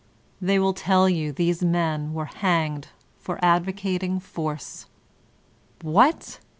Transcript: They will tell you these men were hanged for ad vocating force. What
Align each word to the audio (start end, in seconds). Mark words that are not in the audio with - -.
They 0.41 0.57
will 0.57 0.73
tell 0.73 1.07
you 1.07 1.31
these 1.31 1.61
men 1.63 2.11
were 2.15 2.25
hanged 2.25 2.87
for 3.19 3.37
ad 3.45 3.65
vocating 3.67 4.19
force. 4.19 4.87
What 5.83 6.39